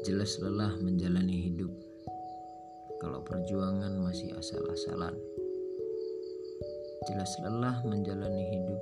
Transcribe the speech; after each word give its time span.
Jelas 0.00 0.40
lelah 0.40 0.80
menjalani 0.80 1.44
hidup 1.44 1.68
kalau 3.04 3.20
perjuangan 3.20 4.00
masih 4.00 4.32
asal-asalan. 4.32 5.12
Jelas 7.04 7.28
lelah 7.44 7.84
menjalani 7.84 8.44
hidup 8.48 8.80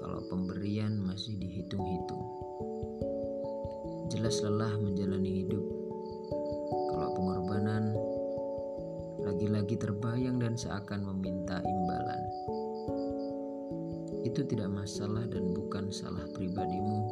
kalau 0.00 0.24
pemberian 0.32 0.96
masih 1.04 1.36
dihitung-hitung. 1.36 2.24
Jelas 4.08 4.40
lelah 4.40 4.72
menjalani 4.80 5.44
hidup 5.44 5.64
kalau 6.88 7.08
pengorbanan 7.12 7.92
lagi-lagi 9.20 9.76
terbayang 9.76 10.40
dan 10.40 10.56
seakan 10.56 11.04
meminta 11.12 11.60
imbalan. 11.60 12.22
Itu 14.24 14.48
tidak 14.48 14.72
masalah 14.72 15.28
dan 15.28 15.52
bukan 15.52 15.92
salah 15.92 16.24
pribadimu 16.32 17.04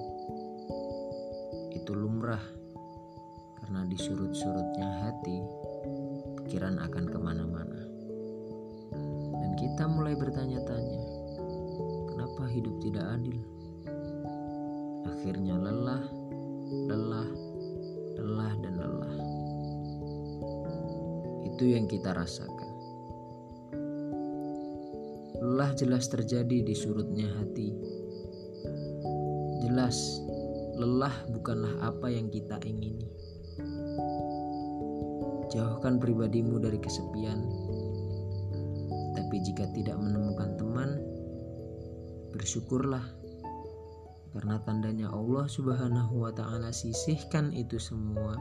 itu 1.82 1.98
lumrah 1.98 2.61
karena 3.72 3.88
di 3.88 3.96
surut-surutnya 3.96 4.88
hati 5.00 5.40
pikiran 6.44 6.76
akan 6.76 7.08
ke 7.08 7.16
mana-mana. 7.16 7.80
Dan 9.40 9.56
kita 9.56 9.88
mulai 9.88 10.12
bertanya-tanya 10.12 11.00
kenapa 12.12 12.52
hidup 12.52 12.76
tidak 12.84 13.16
adil? 13.16 13.40
Akhirnya 15.08 15.56
lelah 15.56 16.04
lelah 16.84 17.28
lelah 18.20 18.52
dan 18.60 18.74
lelah. 18.76 19.16
Itu 21.48 21.64
yang 21.64 21.88
kita 21.88 22.12
rasakan. 22.12 22.72
Lelah 25.40 25.72
jelas 25.80 26.12
terjadi 26.12 26.60
di 26.60 26.76
surutnya 26.76 27.24
hati. 27.40 27.72
Jelas 29.64 29.96
lelah 30.76 31.24
bukanlah 31.32 31.72
apa 31.88 32.12
yang 32.12 32.28
kita 32.28 32.60
ingini. 32.68 33.31
Jauhkan 35.52 36.00
pribadimu 36.00 36.56
dari 36.58 36.80
kesepian. 36.80 37.44
Tapi 39.12 39.36
jika 39.44 39.68
tidak 39.76 40.00
menemukan 40.00 40.56
teman, 40.56 40.96
bersyukurlah. 42.32 43.04
Karena 44.32 44.56
tandanya 44.64 45.12
Allah 45.12 45.44
Subhanahu 45.44 46.24
wa 46.24 46.32
taala 46.32 46.72
sisihkan 46.72 47.52
itu 47.52 47.76
semua 47.76 48.32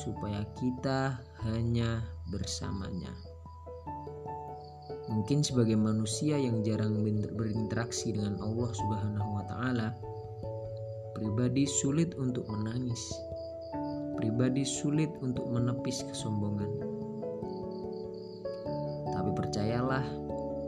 supaya 0.00 0.48
kita 0.56 1.20
hanya 1.44 2.00
bersamanya. 2.32 3.12
Mungkin 5.12 5.44
sebagai 5.44 5.76
manusia 5.76 6.40
yang 6.40 6.64
jarang 6.64 7.04
berinteraksi 7.36 8.16
dengan 8.16 8.40
Allah 8.40 8.70
Subhanahu 8.72 9.28
wa 9.36 9.44
taala, 9.44 9.92
Pribadi 11.18 11.66
sulit 11.66 12.14
untuk 12.14 12.46
menangis. 12.46 13.02
Pribadi 14.18 14.66
sulit 14.66 15.14
untuk 15.22 15.46
menepis 15.46 16.02
kesombongan. 16.10 16.66
Tapi 19.14 19.30
percayalah, 19.30 20.02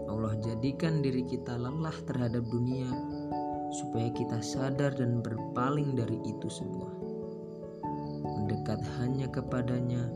Allah 0.06 0.38
jadikan 0.38 1.02
diri 1.02 1.26
kita 1.26 1.58
lelah 1.58 1.98
terhadap 2.06 2.46
dunia 2.46 2.86
supaya 3.74 4.06
kita 4.14 4.38
sadar 4.38 4.94
dan 4.94 5.18
berpaling 5.18 5.98
dari 5.98 6.22
itu 6.22 6.46
semua. 6.46 6.94
Mendekat 8.38 8.78
hanya 9.02 9.26
kepadanya, 9.26 10.06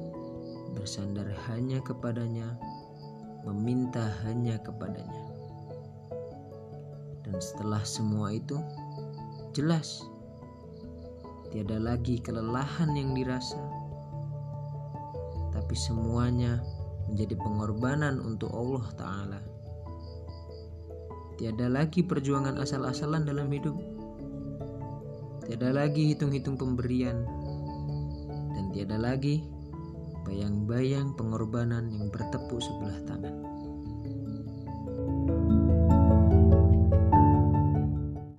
bersandar 0.78 1.26
hanya 1.50 1.82
kepadanya, 1.82 2.54
meminta 3.42 4.14
hanya 4.22 4.62
kepadanya. 4.62 5.26
Dan 7.26 7.42
setelah 7.42 7.82
semua 7.82 8.30
itu, 8.30 8.62
jelas 9.58 10.06
Tiada 11.54 11.78
lagi 11.78 12.18
kelelahan 12.18 12.98
yang 12.98 13.14
dirasa, 13.14 13.62
tapi 15.54 15.78
semuanya 15.78 16.58
menjadi 17.06 17.38
pengorbanan 17.38 18.18
untuk 18.18 18.50
Allah 18.50 18.86
Ta'ala. 18.98 19.40
Tiada 21.38 21.70
lagi 21.70 22.02
perjuangan 22.02 22.58
asal-asalan 22.58 23.22
dalam 23.22 23.46
hidup, 23.54 23.78
tiada 25.46 25.70
lagi 25.70 26.10
hitung-hitung 26.10 26.58
pemberian, 26.58 27.22
dan 28.58 28.74
tiada 28.74 28.98
lagi 28.98 29.46
bayang-bayang 30.26 31.14
pengorbanan 31.14 31.86
yang 31.86 32.10
bertepuk 32.10 32.58
sebelah 32.58 32.98
tangan. 33.06 33.53